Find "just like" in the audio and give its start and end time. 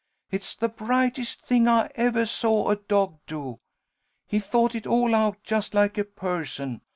5.43-5.95